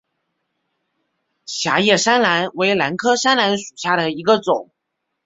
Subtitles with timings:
[1.45, 4.71] 狭叶山兰为兰科山兰属下的一个种。